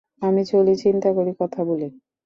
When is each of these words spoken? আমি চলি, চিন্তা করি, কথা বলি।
আমি 0.21 0.41
চলি, 0.45 0.73
চিন্তা 0.83 1.09
করি, 1.13 1.31
কথা 1.39 1.61
বলি। 1.63 1.87